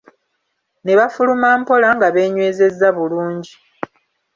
[0.83, 3.53] Ne bafuluma mpola nga beenywezezza bulungi.